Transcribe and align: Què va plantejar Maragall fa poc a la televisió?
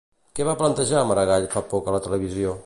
Què 0.37 0.47
va 0.47 0.55
plantejar 0.61 1.03
Maragall 1.11 1.47
fa 1.57 1.65
poc 1.75 1.93
a 1.93 1.97
la 1.99 2.01
televisió? 2.09 2.57